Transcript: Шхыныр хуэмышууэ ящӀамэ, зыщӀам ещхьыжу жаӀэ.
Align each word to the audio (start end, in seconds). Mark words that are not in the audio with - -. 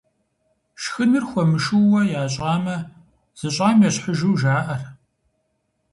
Шхыныр 0.81 1.23
хуэмышууэ 1.29 2.01
ящӀамэ, 2.21 2.77
зыщӀам 3.39 3.77
ещхьыжу 3.87 4.33
жаӀэ. 4.41 4.77